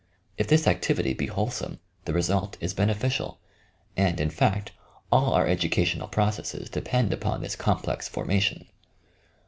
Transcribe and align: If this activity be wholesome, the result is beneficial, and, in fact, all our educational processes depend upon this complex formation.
If 0.35 0.47
this 0.47 0.65
activity 0.65 1.13
be 1.13 1.27
wholesome, 1.27 1.77
the 2.05 2.13
result 2.13 2.57
is 2.59 2.73
beneficial, 2.73 3.39
and, 3.95 4.19
in 4.19 4.31
fact, 4.31 4.71
all 5.11 5.33
our 5.35 5.45
educational 5.45 6.07
processes 6.07 6.71
depend 6.71 7.13
upon 7.13 7.43
this 7.43 7.55
complex 7.55 8.07
formation. 8.09 8.65